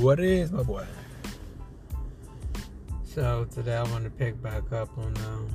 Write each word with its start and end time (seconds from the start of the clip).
What 0.00 0.20
is 0.20 0.52
my 0.52 0.62
boy? 0.62 0.84
So 3.04 3.46
today 3.50 3.76
I 3.76 3.82
want 3.84 4.04
to 4.04 4.10
pick 4.10 4.40
back 4.42 4.70
up 4.70 4.96
on 4.98 5.16
um, 5.24 5.48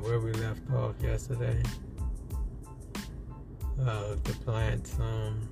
where 0.00 0.18
we 0.20 0.32
left 0.32 0.62
off 0.72 0.94
yesterday. 1.02 1.62
Uh, 3.78 4.16
the 4.24 4.32
plants. 4.42 4.94
Um, 4.98 5.50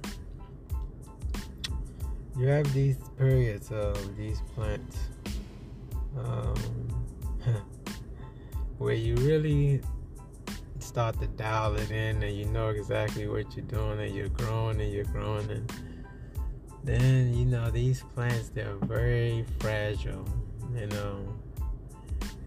you 2.38 2.46
have 2.46 2.72
these 2.72 2.96
periods 3.18 3.70
of 3.70 4.16
these 4.16 4.40
plants 4.54 4.96
um, 6.18 6.56
where 8.78 8.94
you 8.94 9.14
really 9.16 9.82
start 10.78 11.20
to 11.20 11.26
dial 11.26 11.76
it 11.76 11.90
in 11.90 12.22
and 12.22 12.34
you 12.34 12.46
know 12.46 12.70
exactly 12.70 13.28
what 13.28 13.54
you're 13.54 13.66
doing 13.66 14.00
and 14.00 14.14
you're 14.14 14.28
growing 14.28 14.80
and 14.80 14.90
you're 14.90 15.04
growing 15.04 15.50
and 15.50 15.70
then 16.84 17.34
you 17.34 17.44
know 17.44 17.70
these 17.70 18.02
plants 18.14 18.48
they're 18.48 18.76
very 18.82 19.44
fragile 19.60 20.26
you 20.74 20.86
know. 20.88 21.34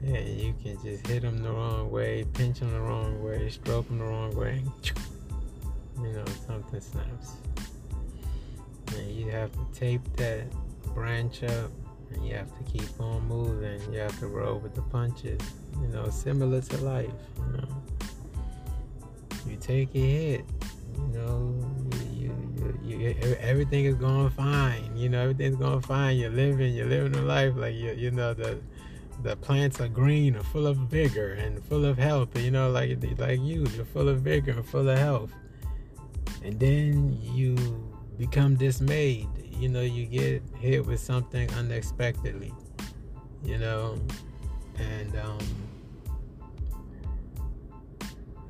And 0.03 0.39
you 0.39 0.53
can 0.61 0.81
just 0.83 1.07
hit 1.07 1.23
them 1.23 1.41
the 1.41 1.51
wrong 1.51 1.89
way 1.89 2.25
pinch 2.33 2.59
them 2.59 2.71
the 2.71 2.79
wrong 2.79 3.23
way 3.23 3.49
stroke 3.49 3.87
them 3.87 3.99
the 3.99 4.05
wrong 4.05 4.35
way 4.35 4.61
you 6.01 6.11
know 6.11 6.25
something 6.45 6.81
snaps. 6.81 7.33
And 8.95 9.11
you 9.11 9.31
have 9.31 9.51
to 9.53 9.79
tape 9.79 10.01
that 10.17 10.45
branch 10.93 11.43
up 11.43 11.71
and 12.13 12.25
you 12.27 12.35
have 12.35 12.49
to 12.57 12.71
keep 12.71 12.99
on 12.99 13.27
moving. 13.27 13.81
You 13.91 13.99
have 13.99 14.17
to 14.19 14.27
roll 14.27 14.59
with 14.59 14.75
the 14.75 14.83
punches 14.83 15.41
you 15.81 15.87
know 15.87 16.09
similar 16.09 16.61
to 16.61 16.77
life 16.77 17.11
you 17.37 17.57
know. 17.57 17.83
You 19.47 19.57
take 19.57 19.95
a 19.95 19.99
hit 19.99 20.45
you 20.95 21.07
know 21.17 21.64
you, 22.85 23.15
everything 23.39 23.85
is 23.85 23.95
going 23.95 24.29
fine. 24.29 24.95
You 24.95 25.09
know, 25.09 25.21
everything's 25.21 25.55
going 25.57 25.81
fine. 25.81 26.17
You're 26.17 26.29
living, 26.29 26.73
you're 26.73 26.87
living 26.87 27.15
a 27.15 27.21
life 27.21 27.53
like 27.55 27.75
you, 27.75 27.91
you 27.91 28.11
know 28.11 28.33
the 28.33 28.59
the 29.23 29.35
plants 29.37 29.79
are 29.79 29.87
green 29.87 30.35
and 30.35 30.45
full 30.45 30.67
of 30.67 30.77
vigor 30.77 31.33
and 31.33 31.63
full 31.65 31.85
of 31.85 31.97
health. 31.97 32.37
You 32.39 32.51
know, 32.51 32.69
like 32.69 32.97
like 33.17 33.39
you, 33.39 33.65
you're 33.75 33.85
full 33.85 34.09
of 34.09 34.21
vigor 34.21 34.51
and 34.51 34.65
full 34.65 34.87
of 34.87 34.97
health. 34.97 35.31
And 36.43 36.59
then 36.59 37.17
you 37.21 37.55
become 38.17 38.55
dismayed. 38.55 39.29
You 39.59 39.69
know, 39.69 39.81
you 39.81 40.05
get 40.05 40.43
hit 40.59 40.85
with 40.85 40.99
something 40.99 41.51
unexpectedly. 41.53 42.53
You 43.43 43.57
know, 43.57 43.99
and 44.77 45.15
um, 45.17 45.39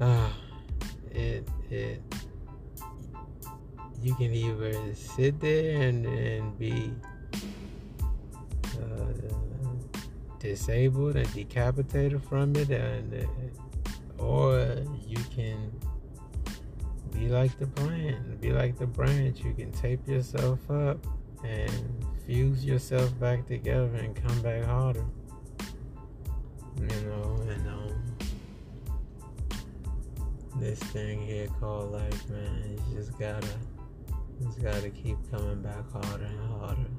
ah, 0.02 0.34
it 1.12 1.48
it 1.70 2.02
you 4.06 4.14
can 4.14 4.32
either 4.32 4.94
sit 4.94 5.40
there 5.40 5.82
and, 5.82 6.06
and 6.06 6.60
be 6.60 6.92
uh, 8.80 9.12
disabled 10.38 11.16
and 11.16 11.34
decapitated 11.34 12.24
from 12.24 12.56
it, 12.56 12.70
and 12.70 13.16
uh, 13.16 14.24
or 14.24 14.78
you 15.08 15.18
can 15.36 15.72
be 17.14 17.30
like 17.30 17.58
the 17.58 17.66
plant, 17.66 18.40
be 18.40 18.54
like 18.54 18.78
the 18.78 18.86
branch. 18.86 19.40
You 19.44 19.56
can 19.56 19.72
tape 19.72 20.08
yourself 20.08 20.60
up 20.70 21.00
and 21.44 21.72
fuse 22.28 22.64
yourself 22.64 23.20
back 23.20 23.48
together 23.48 23.96
and 23.96 24.16
come 24.16 24.40
back 24.44 24.66
harder. 24.66 25.06
You 26.80 27.02
know, 27.08 27.40
and 27.50 27.68
um, 27.68 28.18
this 30.58 30.78
thing 30.78 31.26
here 31.26 31.48
called 31.60 31.92
life, 31.92 32.30
man, 32.30 32.80
you 32.92 32.98
just 32.98 33.18
gotta 33.18 33.48
it's 34.42 34.56
got 34.56 34.82
to 34.82 34.90
keep 34.90 35.18
coming 35.32 35.62
back 35.62 35.90
harder 35.92 36.26
and 36.26 36.60
harder. 36.60 36.90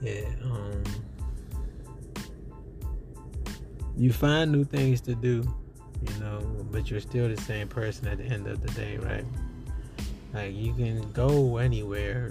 Yeah, 0.00 0.28
um, 0.44 0.84
you 3.96 4.12
find 4.12 4.52
new 4.52 4.64
things 4.64 5.00
to 5.02 5.14
do, 5.14 5.42
you 6.02 6.20
know, 6.20 6.40
but 6.70 6.90
you're 6.90 7.00
still 7.00 7.28
the 7.28 7.40
same 7.40 7.68
person 7.68 8.06
at 8.08 8.18
the 8.18 8.24
end 8.24 8.46
of 8.46 8.60
the 8.60 8.68
day, 8.72 8.98
right? 8.98 9.24
Like 10.34 10.54
you 10.54 10.74
can 10.74 11.10
go 11.12 11.56
anywhere 11.56 12.30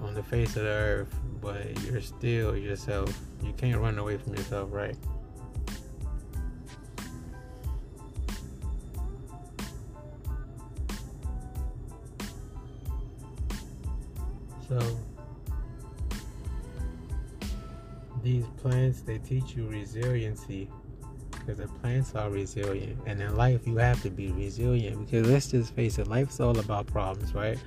on 0.00 0.14
the 0.14 0.22
face 0.22 0.56
of 0.56 0.64
the 0.64 0.68
earth, 0.68 1.14
but 1.40 1.82
you're 1.84 2.00
still 2.00 2.56
yourself. 2.56 3.18
You 3.42 3.52
can't 3.54 3.80
run 3.80 3.98
away 3.98 4.18
from 4.18 4.34
yourself, 4.34 4.68
right? 4.72 4.96
So 14.72 14.98
these 18.22 18.46
plants 18.56 19.02
they 19.02 19.18
teach 19.18 19.54
you 19.54 19.68
resiliency 19.68 20.70
because 21.30 21.58
the 21.58 21.66
plants 21.66 22.14
are 22.14 22.30
resilient. 22.30 22.98
And 23.04 23.20
in 23.20 23.36
life 23.36 23.66
you 23.66 23.76
have 23.76 24.00
to 24.02 24.08
be 24.08 24.30
resilient 24.32 25.04
because 25.04 25.28
let's 25.28 25.50
just 25.50 25.74
face 25.74 25.98
it 25.98 26.06
life's 26.06 26.40
all 26.40 26.58
about 26.58 26.86
problems 26.86 27.34
right? 27.34 27.58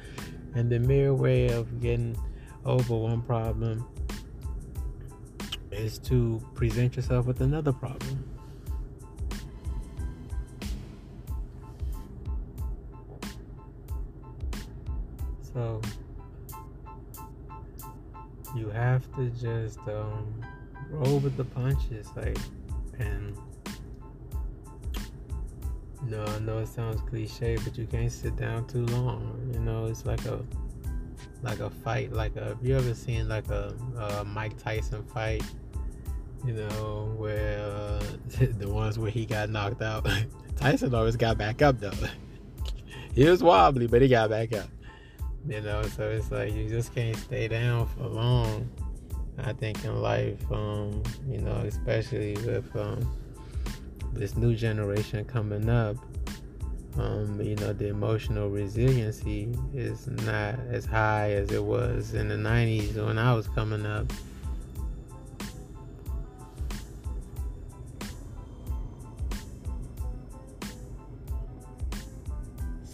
And 0.56 0.72
the 0.72 0.80
mere 0.80 1.14
way 1.14 1.50
of 1.50 1.80
getting 1.80 2.18
over 2.66 2.96
one 2.96 3.22
problem 3.22 3.86
is 5.72 6.00
to 6.00 6.44
present 6.56 6.96
yourself 6.96 7.28
with 7.28 7.42
another 7.42 7.74
problem. 7.74 8.24
So 15.54 15.82
you 18.56 18.70
have 18.70 19.04
to 19.16 19.30
just 19.30 19.80
um, 19.88 20.44
roll 20.90 21.20
with 21.20 21.38
the 21.38 21.44
punches, 21.44 22.10
like, 22.16 22.38
and 23.00 23.38
no, 26.08 26.24
I 26.24 26.40
know 26.40 26.60
it 26.60 26.68
sounds 26.68 27.02
cliche, 27.02 27.58
but 27.64 27.78
you 27.78 27.88
can't 27.88 28.12
sit 28.12 28.36
down 28.36 28.68
too 28.68 28.86
long. 28.88 29.50
You 29.54 29.60
know, 29.60 29.88
it's 29.88 30.06
like 30.06 30.24
a 30.26 30.40
like 31.42 31.60
a 31.60 31.70
fight. 31.70 32.14
Like 32.14 32.36
a, 32.36 32.46
have 32.46 32.64
you 32.64 32.76
ever 32.76 32.94
seen 32.94 33.28
like 33.28 33.48
a, 33.50 33.74
a 33.98 34.24
Mike 34.24 34.58
Tyson 34.62 35.04
fight? 35.06 35.44
You 36.46 36.54
know, 36.54 37.14
where 37.18 37.60
uh, 37.60 38.04
the 38.58 38.70
ones 38.70 39.00
where 39.00 39.12
he 39.12 39.26
got 39.26 39.50
knocked 39.50 39.82
out. 39.82 40.08
Tyson 40.58 40.94
always 40.94 41.16
got 41.16 41.38
back 41.38 41.62
up 41.62 41.80
though. 41.80 41.92
he 43.16 43.28
was 43.28 43.42
wobbly, 43.42 43.88
but 43.88 44.02
he 44.02 44.08
got 44.08 44.30
back 44.30 44.54
up. 44.54 44.70
You 45.48 45.62
know, 45.62 45.84
so 45.84 46.10
it's 46.10 46.32
like 46.32 46.54
you 46.54 46.68
just 46.68 46.94
can't 46.96 47.16
stay 47.16 47.48
down 47.48 47.88
for 47.88 48.08
long. 48.08 48.70
I 49.38 49.54
think 49.54 49.84
in 49.86 50.02
life, 50.02 50.40
um, 50.52 51.04
you 51.30 51.40
know, 51.40 51.64
especially 51.68 52.34
with 52.46 52.76
um, 52.76 53.08
this 54.14 54.36
new 54.36 54.56
generation 54.56 55.24
coming 55.26 55.70
up, 55.70 55.98
um, 56.98 57.40
you 57.42 57.56
know, 57.58 57.74
the 57.74 57.90
emotional 57.90 58.50
resiliency 58.50 59.54
is 59.74 60.08
not 60.08 60.56
as 60.70 60.86
high 60.86 61.32
as 61.34 61.52
it 61.52 61.64
was 61.64 62.14
in 62.14 62.30
the 62.30 62.36
90s 62.36 62.96
when 62.96 63.18
I 63.18 63.34
was 63.34 63.48
coming 63.50 63.86
up. 63.86 64.12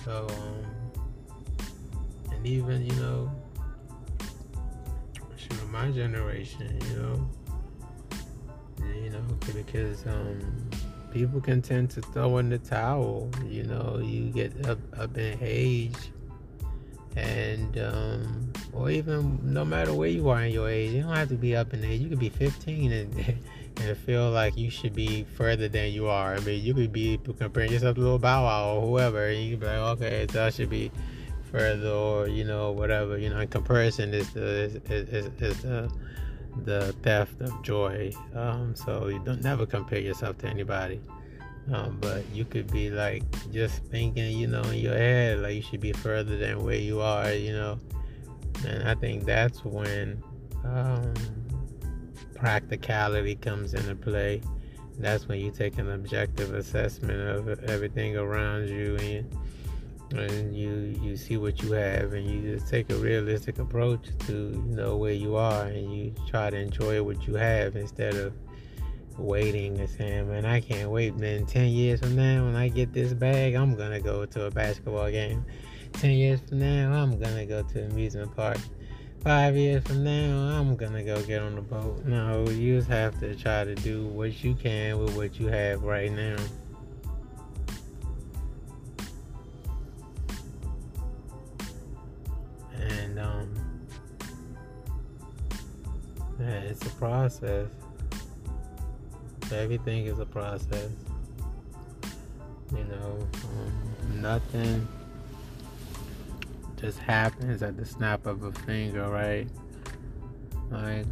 So, 0.04 0.28
and 2.42 2.48
even 2.48 2.84
you 2.84 2.96
know 2.96 3.32
my 5.72 5.90
generation 5.92 6.78
you 6.90 6.96
know 6.98 7.30
you 9.02 9.10
know 9.10 9.22
because 9.54 10.06
um 10.06 10.70
people 11.12 11.40
can 11.40 11.62
tend 11.62 11.90
to 11.90 12.02
throw 12.02 12.40
in 12.40 12.50
the 12.50 12.58
towel 12.58 13.30
you 13.48 13.64
know 13.64 14.02
you 14.04 14.32
get 14.32 14.68
up 14.68 14.80
up 15.00 15.18
in 15.18 15.38
age 15.42 16.12
and 17.16 17.78
um 17.78 18.52
or 18.74 18.90
even 18.90 19.40
no 19.44 19.64
matter 19.64 19.94
where 19.94 20.10
you 20.10 20.28
are 20.30 20.44
in 20.44 20.52
your 20.52 20.70
age 20.70 20.92
you 20.92 21.02
don't 21.02 21.16
have 21.16 21.30
to 21.30 21.36
be 21.36 21.56
up 21.56 21.74
in 21.74 21.84
age 21.86 22.02
you 22.02 22.10
could 22.10 22.20
be 22.20 22.30
15 22.30 22.92
and 22.92 23.38
and 23.78 23.98
feel 23.98 24.30
like 24.32 24.58
you 24.58 24.70
should 24.70 24.94
be 24.94 25.24
further 25.36 25.68
than 25.68 25.92
you 25.92 26.08
are. 26.08 26.36
I 26.36 26.40
mean, 26.42 26.64
you 26.64 26.74
could 26.74 26.92
be 26.92 27.20
comparing 27.38 27.72
yourself 27.72 27.96
to 27.96 28.02
little 28.02 28.20
Bow 28.20 28.44
Wow 28.44 28.76
or 28.76 28.82
whoever. 28.82 29.28
And 29.28 29.44
you 29.44 29.52
could 29.52 29.62
be 29.62 29.66
like, 29.66 29.76
okay, 29.76 30.28
so 30.30 30.46
I 30.46 30.50
should 30.50 30.70
be 30.70 30.92
further 31.52 31.90
or 31.90 32.28
you 32.28 32.44
know 32.44 32.72
whatever 32.72 33.18
you 33.18 33.30
know 33.30 33.40
in 33.40 33.48
comparison 33.48 34.14
is 34.14 34.32
the 34.34 34.42
is, 34.42 34.76
is, 34.90 35.30
is 35.42 35.62
the 35.62 35.92
the 36.64 36.94
theft 37.02 37.40
of 37.42 37.62
joy. 37.64 38.12
Um, 38.36 38.76
so 38.76 39.08
you 39.08 39.20
don't 39.20 39.44
never 39.44 39.66
compare 39.66 40.00
yourself 40.00 40.38
to 40.40 40.48
anybody. 40.48 41.00
Um, 41.72 41.98
but 42.02 42.28
you 42.34 42.44
could 42.44 42.72
be 42.72 42.90
like 42.90 43.24
just 43.52 43.84
thinking 43.86 44.38
you 44.38 44.48
know 44.48 44.64
in 44.64 44.80
your 44.80 44.98
head 44.98 45.40
like 45.40 45.56
you 45.56 45.62
should 45.62 45.80
be 45.80 45.94
further 45.94 46.36
than 46.36 46.64
where 46.64 46.76
you 46.76 47.02
are 47.02 47.32
you 47.32 47.54
know. 47.54 47.80
And 48.68 48.88
i 48.88 48.94
think 48.96 49.26
that's 49.26 49.64
when 49.64 50.22
um, 50.66 51.14
practicality 52.36 53.36
comes 53.36 53.74
into 53.74 53.96
play. 53.96 54.42
That's 54.98 55.28
when 55.28 55.40
you 55.40 55.52
take 55.52 55.78
an 55.78 55.92
objective 55.92 56.54
assessment 56.54 57.22
of 57.22 57.64
everything 57.70 58.18
around 58.18 58.68
you 58.70 58.98
and 58.98 59.38
and 60.14 60.56
you 60.56 60.96
you 61.02 61.16
see 61.16 61.38
what 61.38 61.62
you 61.62 61.72
have 61.72 62.14
and 62.14 62.26
you 62.28 62.54
just 62.54 62.70
take 62.70 62.90
a 62.90 62.96
realistic 62.96 63.60
approach 63.60 64.08
to 64.20 64.34
you 64.34 64.76
know 64.76 64.98
where 64.98 65.14
you 65.14 65.36
are 65.36 65.66
and 65.66 65.94
you 65.96 66.14
try 66.28 66.50
to 66.50 66.58
enjoy 66.58 67.02
what 67.02 67.28
you 67.28 67.36
have 67.36 67.76
instead 67.76 68.16
of 68.16 68.34
waiting 69.18 69.78
and 69.80 69.90
saying 69.90 70.28
man 70.30 70.46
i 70.46 70.60
can't 70.60 70.90
wait 70.90 71.18
then 71.18 71.46
10 71.46 71.68
years 71.68 72.00
from 72.00 72.16
now 72.16 72.46
when 72.46 72.56
i 72.56 72.68
get 72.68 72.92
this 72.94 73.14
bag 73.14 73.54
i'm 73.54 73.76
gonna 73.76 74.00
go 74.00 74.26
to 74.26 74.46
a 74.46 74.52
basketball 74.52 75.10
game. 75.10 75.46
10 75.94 76.12
years 76.12 76.40
from 76.42 76.60
now 76.60 76.94
i'm 76.94 77.20
gonna 77.20 77.46
go 77.46 77.62
to 77.62 77.86
amusement 77.86 78.36
park. 78.36 78.58
Five 79.24 79.56
years 79.56 79.84
from 79.84 80.04
now 80.04 80.58
i'm 80.58 80.76
gonna 80.76 81.04
go 81.04 81.22
get 81.24 81.42
on 81.42 81.56
the 81.56 81.62
boat. 81.62 82.04
No 82.06 82.48
you 82.50 82.78
just 82.78 82.90
have 82.90 83.20
to 83.20 83.36
try 83.36 83.64
to 83.64 83.76
do 83.76 84.08
what 84.08 84.44
you 84.44 84.56
can 84.56 84.98
with 85.00 85.16
what 85.16 85.40
you 85.40 85.48
have 85.48 85.84
right 85.84 86.12
now 86.12 86.38
it's 96.72 96.86
a 96.86 96.90
process. 96.92 97.68
Everything 99.52 100.06
is 100.06 100.20
a 100.20 100.26
process. 100.26 100.90
You 102.72 102.86
know, 102.86 103.28
um, 103.44 104.22
nothing 104.22 104.88
just 106.80 106.98
happens 107.00 107.62
at 107.62 107.76
the 107.76 107.86
snap 107.86 108.26
of 108.26 108.44
a 108.44 108.54
finger, 108.54 109.10
right? 109.10 109.48
Like, 110.70 111.06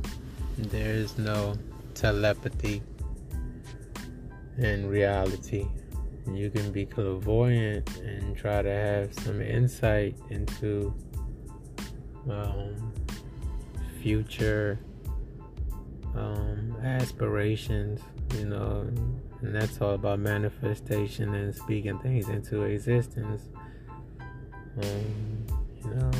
there 0.57 0.93
is 0.93 1.17
no 1.17 1.55
telepathy 1.93 2.81
in 4.57 4.87
reality. 4.87 5.67
You 6.25 6.49
can 6.49 6.71
be 6.71 6.85
clairvoyant 6.85 7.97
and 7.97 8.37
try 8.37 8.61
to 8.61 8.69
have 8.69 9.13
some 9.13 9.41
insight 9.41 10.15
into 10.29 10.93
um, 12.29 12.93
future 14.01 14.79
um, 16.19 16.75
aspirations, 16.83 18.01
you 18.37 18.45
know, 18.45 18.89
and 19.41 19.55
that's 19.55 19.81
all 19.81 19.93
about 19.93 20.19
manifestation 20.19 21.33
and 21.33 21.55
speaking 21.55 21.97
things 21.99 22.27
into 22.29 22.63
existence. 22.63 23.49
Um, 24.81 25.45
you 25.83 25.95
know, 25.95 26.11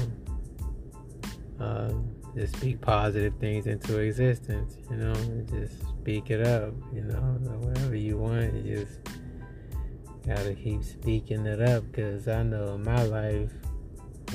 uh, 1.59 1.93
just 2.35 2.55
speak 2.57 2.79
positive 2.81 3.33
things 3.39 3.67
into 3.67 3.99
existence, 3.99 4.77
you 4.89 4.97
know, 4.97 5.13
just 5.51 5.79
speak 5.89 6.31
it 6.31 6.45
up, 6.45 6.73
you 6.93 7.01
know, 7.01 7.19
whatever 7.59 7.95
you 7.95 8.17
want, 8.17 8.53
you 8.53 8.85
just 8.85 8.99
gotta 10.25 10.53
keep 10.53 10.83
speaking 10.83 11.45
it 11.45 11.61
up 11.61 11.83
because 11.91 12.27
I 12.27 12.43
know 12.43 12.75
in 12.75 12.83
my 12.83 13.03
life 13.03 13.51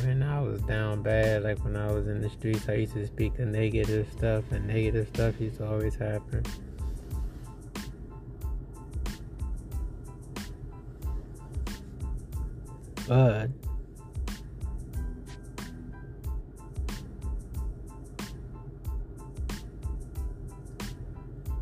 when 0.02 0.22
I 0.22 0.40
was 0.40 0.60
down 0.62 1.02
bad, 1.02 1.44
like 1.44 1.62
when 1.64 1.76
I 1.76 1.90
was 1.92 2.08
in 2.08 2.20
the 2.20 2.28
streets, 2.28 2.68
I 2.68 2.74
used 2.74 2.94
to 2.94 3.06
speak 3.06 3.36
the 3.36 3.46
negative 3.46 4.08
stuff, 4.16 4.44
and 4.50 4.66
negative 4.66 5.08
stuff 5.08 5.40
used 5.40 5.58
to 5.58 5.66
always 5.66 5.94
happen. 5.94 6.42
But 13.06 13.50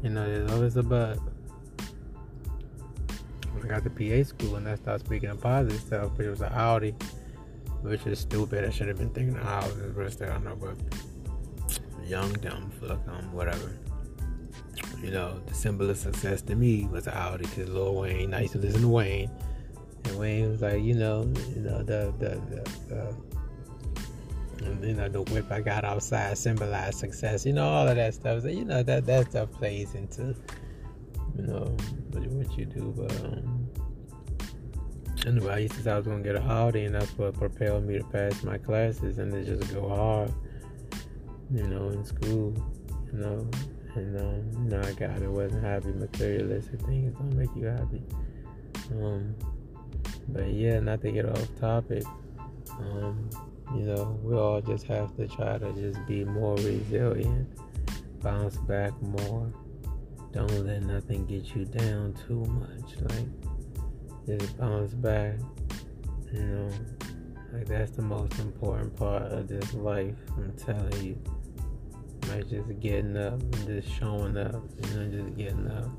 you 0.02 0.11
know, 0.11 0.26
there's 0.26 0.50
always 0.52 0.76
a 0.76 0.82
but. 0.82 1.19
When 3.52 3.64
I 3.64 3.69
got 3.69 3.84
to 3.84 3.90
PA 3.90 4.26
school 4.26 4.56
and 4.56 4.69
I 4.69 4.76
started 4.76 5.05
speaking 5.05 5.29
the 5.29 5.37
positive 5.37 5.81
stuff, 5.81 6.12
but 6.17 6.26
it 6.26 6.31
was 6.31 6.40
an 6.40 6.52
Audi 6.52 6.94
which 7.82 8.06
is 8.06 8.20
stupid. 8.20 8.64
I 8.64 8.70
should 8.70 8.88
have 8.88 8.99
been 8.99 9.11
thinking 9.11 9.37
of 9.37 9.43
houses, 9.43 9.93
but 9.94 10.12
still, 10.12 10.31
I 10.31 10.32
don't 10.34 10.44
know. 10.44 10.56
But 10.56 10.76
young, 12.08 12.32
dumb, 12.34 12.70
fuck, 12.81 13.00
um, 13.08 13.32
whatever. 13.32 13.79
You 15.02 15.11
know, 15.11 15.40
the 15.46 15.55
symbol 15.55 15.90
of 15.90 15.96
success 15.96 16.43
to 16.43 16.55
me 16.55 16.87
was 16.87 17.08
Audi 17.08 17.44
because 17.44 17.69
Lil 17.69 17.94
Wayne. 17.94 18.34
I 18.34 18.43
used 18.43 18.52
to 18.52 18.58
listen 18.58 18.82
to 18.82 18.88
Wayne, 18.88 19.31
and 20.05 20.19
Wayne 20.19 20.50
was 20.50 20.62
like, 20.62 20.82
you 20.82 20.94
know, 20.94 21.23
you 21.55 21.62
know 21.62 21.82
the 21.82 22.14
the, 22.19 22.40
the, 22.49 22.70
the 22.88 23.14
you 24.87 24.94
know 24.94 25.08
the 25.08 25.23
whip 25.23 25.50
I 25.50 25.61
got 25.61 25.84
outside 25.84 26.38
symbolized 26.38 26.99
success. 26.99 27.44
You 27.44 27.52
know 27.52 27.69
all 27.69 27.88
of 27.88 27.96
that 27.96 28.14
stuff. 28.14 28.43
So, 28.43 28.49
you 28.49 28.64
know 28.64 28.82
that 28.82 29.06
that 29.06 29.31
stuff 29.31 29.50
plays 29.52 29.94
into 29.94 30.34
you 31.37 31.46
know 31.46 31.76
what 32.12 32.56
you 32.56 32.64
do, 32.64 32.94
but. 32.96 33.12
Um, 33.25 33.62
Anyway, 35.27 35.53
I 35.53 35.59
used 35.59 35.75
to 35.75 35.83
say 35.83 35.93
I 35.93 35.97
was 35.97 36.07
gonna 36.07 36.23
get 36.23 36.35
a 36.35 36.41
holiday, 36.41 36.87
and 36.87 36.95
that's 36.95 37.17
what 37.17 37.35
propelled 37.35 37.85
me 37.85 37.99
to 37.99 38.05
pass 38.05 38.43
my 38.43 38.59
classes 38.59 39.19
and 39.19 39.31
to 39.33 39.45
just 39.45 39.73
go 39.73 39.89
hard, 39.89 40.33
you 41.53 41.63
know, 41.69 41.91
in 41.91 42.05
school, 42.05 42.55
you 43.13 43.19
know. 43.19 43.49
And 43.95 44.19
um, 44.19 44.69
know, 44.69 44.81
I 44.81 44.93
got 44.93 45.23
it. 45.23 45.29
Wasn't 45.29 45.63
happy. 45.63 45.93
Materialistic 45.93 46.81
things 46.81 47.15
don't 47.15 47.37
make 47.37 47.55
you 47.55 47.67
happy. 47.67 48.03
Um, 48.91 49.35
but 50.29 50.49
yeah, 50.49 50.81
not 50.81 51.03
to 51.03 51.13
get 51.13 51.27
off 51.27 51.61
topic. 51.61 52.05
Um, 52.81 53.31
you 53.75 53.83
know, 53.83 54.19
we 54.23 54.35
all 54.35 54.61
just 54.61 54.87
have 54.87 55.15
to 55.17 55.29
try 55.29 55.59
to 55.59 55.73
just 55.75 56.05
be 56.07 56.25
more 56.25 56.57
resilient, 56.57 57.49
bounce 58.21 58.57
back 58.57 59.01
more. 59.03 59.53
Don't 60.33 60.67
let 60.67 60.83
nothing 60.83 61.27
get 61.27 61.55
you 61.55 61.65
down 61.65 62.15
too 62.27 62.45
much. 62.45 62.97
Like 63.03 63.52
just 64.27 64.59
bounce 64.59 64.95
back. 64.95 65.35
You 66.33 66.41
know, 66.41 66.71
like 67.53 67.67
that's 67.67 67.93
the 67.93 68.03
most 68.03 68.39
important 68.39 68.97
part 68.97 69.25
of 69.31 69.49
this 69.49 69.75
life. 69.75 70.17
I'm 70.37 70.53
telling 70.57 71.05
you. 71.05 71.19
Like 72.29 72.49
just 72.49 72.81
getting 72.81 73.17
up 73.17 73.33
and 73.33 73.67
just 73.67 73.89
showing 73.99 74.37
up, 74.37 74.63
you 74.81 74.95
know, 74.95 75.25
just 75.25 75.37
getting 75.37 75.67
up. 75.69 75.91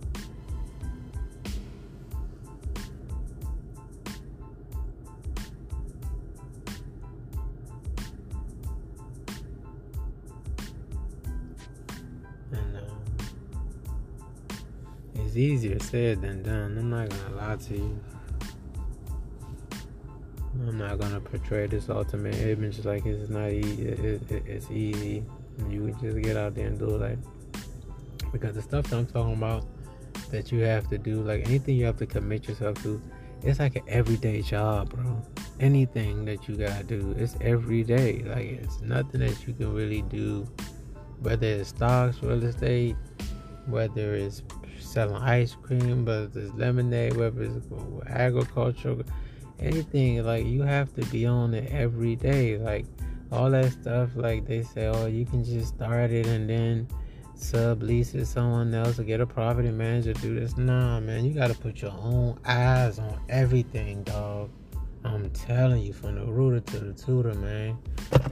And 12.52 12.80
it's 15.16 15.36
easier 15.36 15.78
said 15.80 16.22
than 16.22 16.42
done. 16.42 16.78
I'm 16.78 16.90
not 16.90 17.10
gonna 17.10 17.36
lie 17.36 17.58
to 17.58 17.74
you. 17.78 18.00
I'm 20.68 20.78
not 20.78 20.98
gonna 21.00 21.20
portray 21.20 21.68
this 21.68 21.90
ultimate 21.90 22.36
image 22.36 22.84
like 22.86 23.06
it's 23.06 23.30
not 23.30 23.52
easy. 23.52 23.88
It, 23.88 24.32
it, 24.32 24.44
it's 24.46 24.72
easy. 24.72 25.24
You 25.70 25.96
just 26.02 26.22
get 26.22 26.38
out 26.38 26.56
there 26.56 26.68
and 26.68 26.80
do 26.80 26.96
it, 26.96 27.00
like 27.00 27.18
because 28.32 28.56
the 28.56 28.62
stuff 28.62 28.90
that 28.90 28.98
I'm 28.98 29.06
talking 29.06 29.34
about 29.34 29.66
that 30.32 30.52
you 30.52 30.62
have 30.62 30.90
to 30.90 30.98
do, 30.98 31.22
like 31.22 31.46
anything 31.48 31.76
you 31.76 31.86
have 31.86 31.98
to 31.98 32.06
commit 32.06 32.48
yourself 32.48 32.82
to, 32.84 33.02
it's 33.44 33.60
like 33.60 33.76
an 33.76 33.84
everyday 33.88 34.42
job, 34.42 34.90
bro. 34.90 35.22
Anything 35.60 36.26
that 36.26 36.48
you 36.48 36.56
gotta 36.56 36.84
do, 36.84 37.14
it's 37.18 37.36
every 37.42 37.84
day. 37.84 38.24
Like 38.26 38.46
it's 38.46 38.82
nothing 38.82 39.20
that 39.22 39.46
you 39.46 39.54
can 39.54 39.74
really 39.74 40.02
do, 40.04 40.48
whether 41.20 41.48
it's 41.48 41.70
stocks, 41.70 42.22
real 42.24 42.44
estate, 42.44 42.96
whether 43.68 44.16
it's 44.16 44.44
selling 44.80 45.22
ice 45.22 45.56
cream, 45.62 46.06
whether 46.06 46.40
it's 46.40 46.54
lemonade, 46.54 47.16
whether 47.18 47.44
it's 47.44 47.66
agriculture 48.08 48.96
anything 49.60 50.24
like 50.24 50.46
you 50.46 50.62
have 50.62 50.94
to 50.94 51.06
be 51.06 51.26
on 51.26 51.54
it 51.54 51.72
every 51.72 52.16
day 52.16 52.58
like 52.58 52.86
all 53.32 53.50
that 53.50 53.72
stuff 53.72 54.10
like 54.16 54.46
they 54.46 54.62
say 54.62 54.88
oh 54.88 55.08
you 55.08 55.26
can 55.26 55.44
just 55.44 55.70
start 55.70 56.12
it 56.12 56.28
and 56.28 56.50
then 56.50 56.88
sublease 57.36 58.14
it 58.14 58.26
someone 58.26 58.74
else 58.74 59.00
or 59.00 59.04
get 59.04 59.20
a 59.20 59.26
property 59.26 59.72
manager 59.72 60.14
to 60.14 60.22
do 60.22 60.40
this. 60.40 60.56
Nah 60.56 61.00
man 61.00 61.26
you 61.26 61.34
gotta 61.34 61.56
put 61.56 61.82
your 61.82 61.92
own 61.92 62.40
eyes 62.46 63.00
on 63.00 63.20
everything 63.30 64.04
dog 64.04 64.52
i'm 65.04 65.30
telling 65.32 65.82
you 65.82 65.92
from 65.92 66.16
the 66.16 66.26
rooter 66.26 66.60
to 66.60 66.80
the 66.80 66.94
tutor 66.94 67.34
man. 67.34 67.78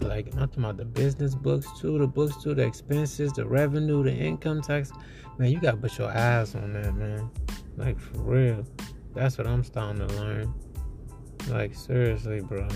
Like 0.01 0.27
i'm 0.33 0.47
talking 0.47 0.63
about 0.63 0.77
the 0.77 0.85
business 0.85 1.35
books 1.35 1.67
too 1.79 1.97
the 1.97 2.07
books 2.07 2.41
too 2.41 2.53
the 2.53 2.63
expenses 2.63 3.33
the 3.33 3.45
revenue 3.45 4.03
the 4.03 4.13
income 4.13 4.61
tax. 4.61 4.91
Man 5.37 5.51
you 5.51 5.59
gotta 5.59 5.77
put 5.77 5.97
your 5.97 6.15
eyes 6.15 6.53
on 6.53 6.73
that 6.73 6.95
man. 6.95 7.29
Like 7.75 7.99
for 7.99 8.19
real. 8.19 8.65
That's 9.15 9.37
what 9.37 9.47
i'm 9.47 9.63
starting 9.63 10.07
to 10.07 10.15
learn 10.15 10.53
like 11.49 11.75
seriously, 11.75 12.41
bro. 12.41 12.67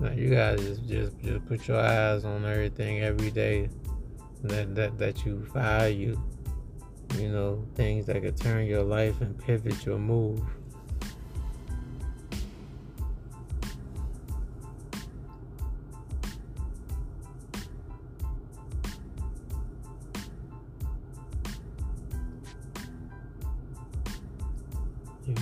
Like 0.00 0.16
you 0.16 0.30
gotta 0.30 0.58
just 0.58 0.86
just 0.86 1.18
just 1.20 1.46
put 1.46 1.66
your 1.66 1.80
eyes 1.80 2.24
on 2.24 2.44
everything 2.44 3.00
every 3.00 3.30
day 3.30 3.68
that 4.42 4.74
that 4.74 4.98
that 4.98 5.24
you 5.24 5.36
value. 5.52 6.20
You 7.16 7.30
know, 7.30 7.66
things 7.74 8.06
that 8.06 8.22
could 8.22 8.36
turn 8.36 8.66
your 8.66 8.82
life 8.82 9.20
and 9.22 9.38
pivot 9.38 9.86
your 9.86 9.98
move. 9.98 10.42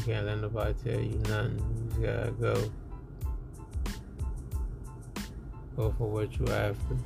Can't 0.07 0.25
let 0.25 0.39
nobody 0.41 0.73
tell 0.85 1.01
you 1.01 1.19
nothing. 1.29 1.59
You 1.59 1.91
just 1.91 2.01
gotta 2.01 2.31
go. 2.31 2.71
Go 5.77 5.95
for 5.99 6.09
what 6.09 6.39
you 6.39 6.47
after. 6.47 6.97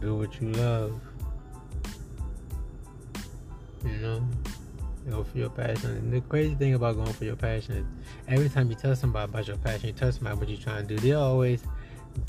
Do 0.00 0.14
what 0.14 0.40
you 0.40 0.52
love. 0.52 1.00
You 3.84 3.96
know? 3.96 4.28
Go 5.10 5.24
for 5.24 5.38
your 5.38 5.50
passion. 5.50 5.90
And 5.90 6.12
the 6.12 6.20
crazy 6.20 6.54
thing 6.54 6.74
about 6.74 6.94
going 6.94 7.12
for 7.12 7.24
your 7.24 7.34
passion 7.34 7.78
is 7.78 7.86
every 8.28 8.48
time 8.48 8.70
you 8.70 8.76
tell 8.76 8.94
somebody 8.94 9.24
about 9.24 9.48
your 9.48 9.56
passion, 9.56 9.88
you 9.88 9.92
tell 9.92 10.12
somebody 10.12 10.36
what 10.36 10.48
you're 10.48 10.56
trying 10.56 10.86
to 10.86 10.94
do, 10.94 11.00
they 11.00 11.14
always 11.14 11.64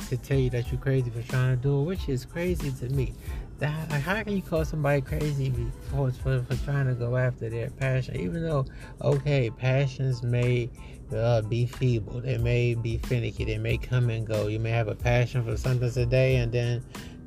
to 0.09 0.17
tell 0.17 0.39
you 0.39 0.49
that 0.49 0.71
you're 0.71 0.81
crazy 0.81 1.11
for 1.11 1.21
trying 1.21 1.57
to 1.57 1.61
do 1.61 1.79
it, 1.81 1.83
which 1.83 2.09
is 2.09 2.25
crazy 2.25 2.71
to 2.71 2.89
me. 2.89 3.13
That, 3.59 3.91
how 3.91 4.21
can 4.23 4.35
you 4.35 4.41
call 4.41 4.65
somebody 4.65 5.01
crazy 5.01 5.53
for, 5.89 6.11
for, 6.11 6.41
for 6.41 6.55
trying 6.65 6.87
to 6.87 6.95
go 6.95 7.15
after 7.15 7.49
their 7.49 7.69
passion? 7.69 8.17
Even 8.17 8.43
though, 8.43 8.65
okay, 9.01 9.49
passions 9.51 10.23
may 10.23 10.69
uh, 11.15 11.41
be 11.43 11.65
feeble, 11.65 12.19
they 12.19 12.37
may 12.37 12.73
be 12.73 12.97
finicky, 12.97 13.45
they 13.45 13.57
may 13.57 13.77
come 13.77 14.09
and 14.09 14.25
go. 14.25 14.47
You 14.47 14.59
may 14.59 14.71
have 14.71 14.87
a 14.87 14.95
passion 14.95 15.45
for 15.45 15.55
something 15.55 15.91
today, 15.91 16.37
and 16.37 16.51
then 16.51 16.83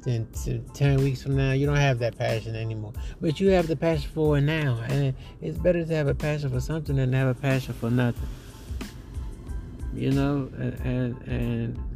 then 0.07 0.29
10 0.73 0.99
weeks 0.99 1.21
from 1.21 1.37
now 1.37 1.51
you 1.51 1.67
don't 1.67 1.75
have 1.75 1.99
that 1.99 2.17
passion 2.17 2.55
anymore 2.55 2.93
but 3.21 3.41
you 3.41 3.49
have 3.49 3.67
the 3.67 3.75
passion 3.75 4.09
for 4.15 4.39
it 4.39 4.43
now 4.43 4.81
and 4.87 5.13
it's 5.43 5.59
better 5.59 5.85
to 5.85 5.95
have 5.95 6.07
a 6.07 6.15
passion 6.15 6.49
for 6.49 6.61
something 6.61 6.95
than 6.95 7.13
have 7.13 7.27
a 7.27 7.35
passion 7.35 7.75
for 7.75 7.91
nothing 7.91 8.29
you 9.93 10.13
know 10.13 10.49
and 10.59 10.75
and, 10.85 11.23
and 11.27 11.96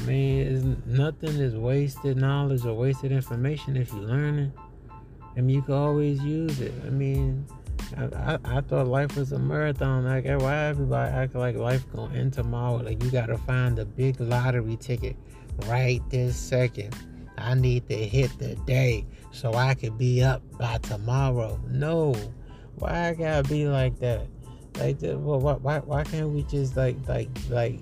I 0.00 0.06
mean, 0.06 0.82
nothing 0.86 1.36
is 1.36 1.54
wasted 1.54 2.16
knowledge 2.16 2.64
or 2.64 2.74
wasted 2.74 3.12
information 3.12 3.76
if 3.76 3.92
you 3.92 4.00
learn 4.00 4.38
it. 4.38 4.52
I 5.36 5.42
mean, 5.42 5.54
you 5.54 5.62
can 5.62 5.74
always 5.74 6.22
use 6.22 6.60
it. 6.60 6.72
I 6.86 6.90
mean, 6.90 7.46
I, 7.96 8.04
I, 8.04 8.38
I 8.44 8.60
thought 8.62 8.86
life 8.86 9.16
was 9.16 9.32
a 9.32 9.38
marathon. 9.38 10.04
Like, 10.04 10.24
why 10.40 10.64
everybody 10.64 11.12
act 11.12 11.34
like 11.34 11.56
life 11.56 11.84
gonna 11.94 12.14
end 12.14 12.32
tomorrow? 12.32 12.76
Like, 12.76 13.02
you 13.02 13.10
gotta 13.10 13.36
find 13.38 13.78
a 13.78 13.84
big 13.84 14.18
lottery 14.20 14.76
ticket 14.76 15.16
right 15.66 16.00
this 16.08 16.36
second. 16.36 16.96
I 17.36 17.54
need 17.54 17.86
to 17.88 17.96
hit 17.96 18.38
the 18.38 18.54
day 18.66 19.06
so 19.32 19.54
I 19.54 19.74
could 19.74 19.98
be 19.98 20.22
up 20.22 20.42
by 20.58 20.78
tomorrow. 20.78 21.60
No, 21.68 22.14
why 22.76 23.08
I 23.08 23.14
gotta 23.14 23.48
be 23.48 23.66
like 23.66 23.98
that? 24.00 24.26
Like, 24.78 25.00
why, 25.00 25.54
why, 25.54 25.78
why 25.78 26.04
can't 26.04 26.30
we 26.30 26.42
just 26.44 26.76
like, 26.76 26.96
like, 27.06 27.28
like 27.50 27.80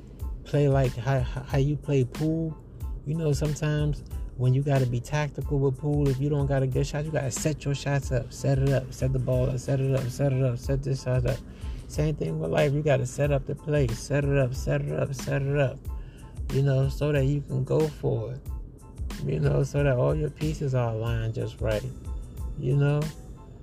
play 0.49 0.69
like 0.69 0.97
how, 0.97 1.21
how 1.21 1.59
you 1.59 1.77
play 1.77 2.05
pool. 2.05 2.57
You 3.07 3.15
know, 3.15 3.33
sometimes 3.33 4.03
when 4.37 4.55
you 4.55 4.63
got 4.63 4.81
to 4.81 4.87
be 4.87 5.01
tactical 5.01 5.59
with 5.59 5.79
pool, 5.79 6.09
if 6.09 6.19
you 6.21 6.29
don't 6.29 6.47
got 6.47 6.63
a 6.63 6.67
good 6.67 6.87
shot, 6.87 7.05
you 7.05 7.11
got 7.11 7.23
to 7.23 7.31
set 7.31 7.65
your 7.65 7.75
shots 7.75 8.11
up, 8.13 8.33
set 8.33 8.59
it 8.59 8.71
up, 8.71 8.93
set 8.93 9.13
the 9.13 9.19
ball 9.19 9.51
up, 9.51 9.59
set 9.59 9.81
it 9.81 9.95
up, 9.95 10.09
set 10.09 10.33
it 10.33 10.43
up, 10.43 10.59
set 10.59 10.83
this 10.83 11.03
shot 11.03 11.27
up. 11.27 11.37
Same 11.87 12.15
thing 12.15 12.39
with 12.39 12.51
life. 12.51 12.73
You 12.73 12.83
got 12.83 12.99
to 12.99 13.07
set 13.07 13.31
up 13.31 13.47
the 13.47 13.55
play, 13.55 13.87
set 13.89 14.25
it 14.25 14.37
up, 14.37 14.55
set 14.55 14.83
it 14.83 14.93
up, 14.93 15.15
set 15.15 15.43
it 15.43 15.59
up. 15.59 15.79
You 16.53 16.63
know, 16.63 16.89
so 16.89 17.13
that 17.13 17.25
you 17.25 17.43
can 17.43 17.65
go 17.65 17.87
for 17.87 18.33
it. 18.33 18.41
You 19.27 19.41
know, 19.41 19.63
so 19.63 19.83
that 19.83 19.97
all 19.97 20.15
your 20.15 20.31
pieces 20.31 20.75
are 20.75 20.93
aligned 20.93 21.35
just 21.35 21.61
right. 21.61 21.85
You 22.59 22.77
know, 22.77 23.01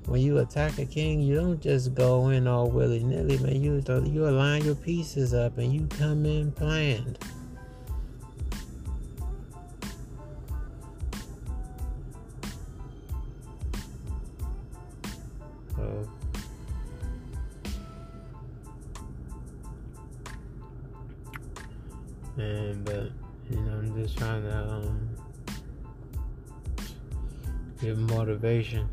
when 0.07 0.21
you 0.21 0.38
attack 0.38 0.77
a 0.77 0.85
king, 0.85 1.19
you 1.19 1.35
don't 1.35 1.59
just 1.59 1.95
go 1.95 2.29
in 2.29 2.47
all 2.47 2.69
willy 2.69 3.03
nilly, 3.03 3.38
man. 3.39 3.62
You 3.62 3.83
you 4.05 4.27
align 4.27 4.63
your 4.63 4.75
pieces 4.75 5.33
up 5.33 5.57
and 5.57 5.74
you 5.74 5.88
come 5.97 6.25
in 6.25 6.51
planned. 6.51 7.17
And 22.38 22.83
but 22.83 23.12
you 23.50 23.62
know, 23.62 23.77
I'm 23.77 24.03
just 24.03 24.17
trying 24.17 24.43
to 24.43 24.57
um, 24.57 25.09
give 27.81 27.97
motivation. 27.97 28.89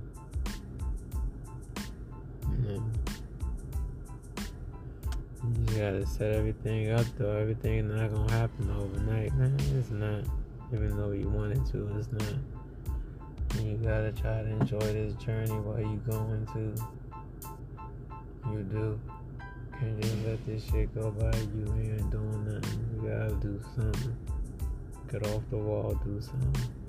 Gotta 5.83 6.07
set 6.07 6.33
everything 6.37 6.93
up 6.93 7.05
though. 7.19 7.33
Everything 7.33 7.89
not 7.89 8.15
gonna 8.15 8.31
happen 8.31 8.71
overnight, 8.71 9.35
man. 9.35 9.57
It's 9.77 9.91
not. 9.91 10.23
Even 10.73 10.97
though 10.97 11.11
you 11.11 11.29
wanted 11.29 11.67
to, 11.73 11.89
it's 11.99 12.07
not. 12.12 12.37
And 13.57 13.67
you 13.67 13.77
gotta 13.79 14.12
try 14.12 14.43
to 14.43 14.49
enjoy 14.49 14.79
this 14.79 15.12
journey 15.15 15.51
while 15.51 15.81
you 15.81 16.01
going 16.09 16.47
to. 16.55 16.87
You 18.53 18.62
do. 18.62 19.01
Can't 19.81 20.01
just 20.01 20.17
let 20.25 20.47
this 20.47 20.65
shit 20.65 20.95
go 20.95 21.11
by 21.11 21.37
you. 21.37 21.67
ain't 21.75 22.11
doing 22.12 22.45
nothing. 22.45 22.89
You 22.95 23.09
gotta 23.09 23.35
do 23.35 23.61
something. 23.75 24.17
Get 25.11 25.27
off 25.27 25.43
the 25.51 25.57
wall, 25.57 25.99
do 26.05 26.21
something. 26.21 26.82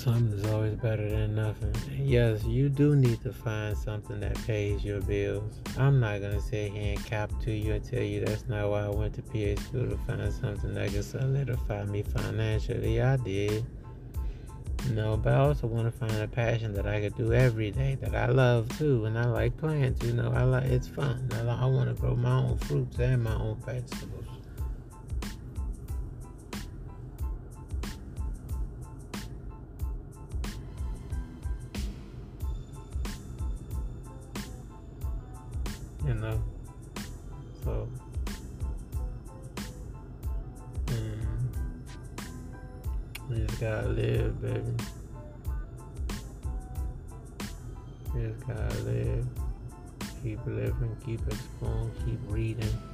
Something 0.00 0.32
is 0.32 0.46
always 0.46 0.76
better 0.76 1.10
than 1.10 1.34
nothing. 1.34 1.74
Yes, 1.94 2.42
you 2.44 2.70
do 2.70 2.96
need 2.96 3.20
to 3.20 3.34
find 3.34 3.76
something 3.76 4.18
that 4.20 4.34
pays 4.46 4.82
your 4.82 5.02
bills. 5.02 5.60
I'm 5.76 6.00
not 6.00 6.22
gonna 6.22 6.40
sit 6.40 6.72
here 6.72 6.94
and 6.94 7.04
cap 7.04 7.30
to 7.42 7.52
you 7.52 7.74
and 7.74 7.84
tell 7.84 8.02
you 8.02 8.24
that's 8.24 8.48
not 8.48 8.70
why 8.70 8.86
I 8.86 8.88
went 8.88 9.12
to 9.16 9.22
PA 9.22 9.60
school 9.60 9.90
to 9.90 9.98
find 10.06 10.32
something 10.32 10.72
that 10.72 10.90
can 10.90 11.02
solidify 11.02 11.84
me 11.84 12.02
financially. 12.02 13.02
I 13.02 13.18
did. 13.18 13.66
No, 14.94 15.18
but 15.18 15.34
I 15.34 15.40
also 15.40 15.66
want 15.66 15.84
to 15.84 15.92
find 15.92 16.12
a 16.12 16.26
passion 16.26 16.72
that 16.72 16.86
I 16.86 17.02
could 17.02 17.16
do 17.18 17.34
every 17.34 17.70
day 17.70 17.98
that 18.00 18.14
I 18.14 18.28
love 18.28 18.70
too, 18.78 19.04
and 19.04 19.18
I 19.18 19.26
like 19.26 19.58
plants. 19.58 20.02
You 20.02 20.14
know, 20.14 20.32
I 20.34 20.44
like 20.44 20.64
it's 20.64 20.88
fun. 20.88 21.28
I, 21.34 21.40
I 21.40 21.66
want 21.66 21.94
to 21.94 22.00
grow 22.00 22.16
my 22.16 22.38
own 22.38 22.56
fruits 22.56 22.98
and 22.98 23.22
my 23.22 23.34
own 23.34 23.60
vegetables. 23.66 24.19
You 36.06 36.14
know. 36.14 36.42
So, 37.64 37.88
mm, 40.86 41.20
you 43.30 43.46
just 43.46 43.60
gotta 43.60 43.88
live, 43.88 44.40
baby. 44.40 44.72
You 48.14 48.28
just 48.28 48.46
gotta 48.46 48.78
live. 48.82 49.26
Keep 50.22 50.46
living, 50.46 50.96
keep 51.04 51.20
exploring, 51.26 51.90
keep 52.04 52.18
reading. 52.28 52.89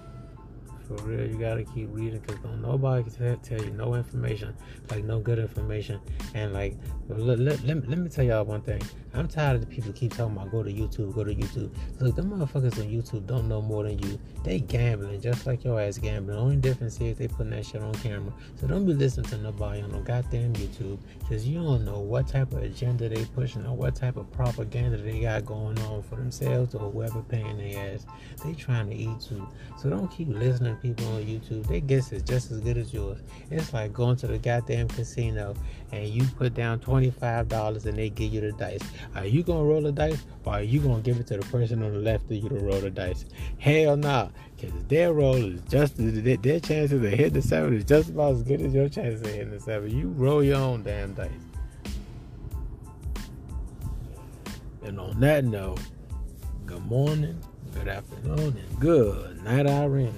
For 0.87 0.95
real, 1.03 1.27
you 1.27 1.37
gotta 1.37 1.65
keep 1.65 1.89
reading 1.91 2.21
because 2.21 2.41
don't 2.43 2.63
nobody 2.63 3.03
can 3.11 3.41
tell 3.41 3.61
you 3.61 3.71
no 3.71 3.95
information, 3.95 4.55
like 4.91 5.03
no 5.03 5.19
good 5.19 5.41
information. 5.41 6.01
And 6.35 6.53
like, 6.53 6.77
let, 7.09 7.39
let, 7.39 7.65
let, 7.65 7.89
let 7.89 7.99
me 7.99 8.09
tell 8.09 8.25
y'all 8.25 8.45
one 8.45 8.63
thing. 8.63 8.81
I'm 9.17 9.29
tired 9.29 9.57
of 9.57 9.61
the 9.63 9.67
people 9.67 9.93
keep 9.93 10.15
talking 10.15 10.37
about 10.37 10.51
go 10.51 10.63
to 10.63 10.71
YouTube, 10.71 11.15
go 11.15 11.25
to 11.25 11.35
YouTube. 11.35 11.71
Look, 12.01 12.15
them 12.17 12.31
motherfuckers 12.31 12.79
on 12.79 12.91
YouTube 12.91 13.27
don't 13.27 13.49
know 13.49 13.63
more 13.63 13.83
than 13.85 13.99
you. 14.01 14.19
They 14.45 14.61
gambling 14.61 15.23
just 15.23 15.47
like 15.47 15.65
your 15.65 15.81
ass 15.81 15.97
gambling. 15.97 16.39
Only 16.39 16.57
difference 16.57 17.01
is 17.01 17.17
they 17.17 17.27
putting 17.27 17.51
that 17.51 17.65
shit 17.65 17.81
on 17.81 17.95
camera. 17.95 18.33
So 18.61 18.67
don't 18.67 18.85
be 18.85 18.93
listening 18.93 19.27
to 19.31 19.39
nobody 19.39 19.81
on 19.81 19.91
no 19.91 20.01
goddamn 20.01 20.53
YouTube 20.55 20.99
because 21.21 21.49
you 21.49 21.63
don't 21.63 21.85
know 21.85 21.99
what 21.99 22.29
type 22.29 22.53
of 22.53 22.63
agenda 22.63 23.09
they 23.09 23.25
pushing 23.25 23.65
or 23.67 23.75
what 23.75 23.95
type 23.95 24.17
of 24.17 24.31
propaganda 24.33 24.99
they 24.99 25.21
got 25.21 25.47
going 25.47 25.79
on 25.81 26.03
for 26.03 26.17
themselves 26.17 26.75
or 26.75 26.91
whoever 26.91 27.23
paying 27.23 27.57
their 27.57 27.95
ass. 27.95 28.07
They 28.45 28.53
trying 28.53 28.91
to 28.91 28.95
eat 28.95 29.21
too. 29.21 29.49
So 29.79 29.89
don't 29.89 30.09
keep 30.09 30.29
listening 30.29 30.76
people 30.81 31.07
on 31.15 31.23
YouTube, 31.25 31.67
their 31.67 31.81
guess 31.81 32.13
is 32.13 32.23
just 32.23 32.51
as 32.51 32.61
good 32.61 32.77
as 32.77 32.93
yours. 32.93 33.19
It's 33.51 33.73
like 33.73 33.93
going 33.93 34.17
to 34.17 34.27
the 34.27 34.39
goddamn 34.39 34.89
casino 34.89 35.55
and 35.93 36.07
you 36.09 36.25
put 36.37 36.55
down 36.55 36.81
$25 36.81 37.87
and 37.87 37.99
they 37.99 38.11
give 38.11 38.33
you 38.33 38.41
the 38.41 38.53
dice. 38.53 38.81
Are 39.15 39.27
you 39.27 39.43
gonna 39.43 39.65
roll 39.65 39.83
the 39.83 39.93
dice 39.93 40.25
or 40.45 40.55
are 40.55 40.63
you 40.63 40.81
gonna 40.81 41.03
give 41.03 41.19
it 41.19 41.27
to 41.29 41.37
the 41.37 41.47
person 41.47 41.83
on 41.83 41.93
the 41.93 41.99
left 41.99 42.25
of 42.25 42.33
you 42.33 42.49
to 42.49 42.57
roll 42.57 42.81
the 42.81 42.91
dice? 42.91 43.25
Hell 43.59 43.97
nah, 43.97 44.29
because 44.57 44.73
their 44.89 45.13
roll 45.13 45.37
is 45.37 45.61
just 45.69 45.95
their 45.97 46.61
chances 46.61 46.93
of 46.93 47.03
hitting 47.03 47.33
the 47.33 47.43
seven 47.43 47.75
is 47.75 47.85
just 47.85 48.11
about 48.11 48.35
as 48.35 48.43
good 48.43 48.61
as 48.61 48.75
your 48.75 48.89
chances 48.89 49.21
of 49.23 49.29
hitting 49.29 49.51
the 49.51 49.61
seven. 49.61 49.97
You 49.97 50.09
roll 50.09 50.43
your 50.43 50.57
own 50.57 50.83
damn 50.83 51.15
dice. 51.15 51.31
And 54.83 55.01
on 55.01 55.19
that 55.21 55.45
note, 55.45 55.81
good 56.65 56.85
morning, 56.87 57.41
good 57.75 57.89
afternoon, 57.89 58.57
and 58.57 58.81
good 58.81 59.43
night, 59.43 59.67
Irene. 59.67 60.15